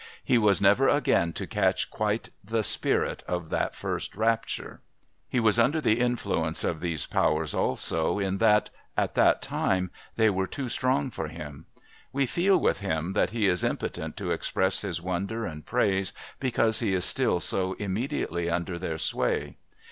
He 0.23 0.39
was 0.39 0.59
never 0.59 0.87
again 0.87 1.31
to 1.33 1.45
catch 1.45 1.91
quite 1.91 2.31
the 2.43 2.63
spirit 2.63 3.21
of 3.27 3.51
that 3.51 3.75
first 3.75 4.15
rapture. 4.15 4.81
He 5.29 5.39
was 5.39 5.59
under 5.59 5.79
the 5.79 5.99
influence 5.99 6.63
of 6.63 6.79
these 6.79 7.05
powers 7.05 7.53
also 7.53 8.17
in 8.17 8.39
that, 8.39 8.71
at 8.97 9.13
that 9.13 9.43
time, 9.43 9.91
they 10.15 10.27
were 10.27 10.47
too 10.47 10.69
strong 10.69 11.11
for 11.11 11.27
him. 11.27 11.67
We 12.11 12.25
feel 12.25 12.57
with 12.57 12.79
him 12.79 13.13
that 13.13 13.29
he 13.29 13.47
is 13.47 13.63
impotent 13.63 14.17
to 14.17 14.31
express 14.31 14.81
his 14.81 14.99
wonder 14.99 15.45
and 15.45 15.67
praise 15.67 16.13
because 16.39 16.79
he 16.79 16.95
is 16.95 17.05
still 17.05 17.39
so 17.39 17.73
immediately 17.73 18.49
under 18.49 18.79
their 18.79 18.97
sway. 18.97 19.57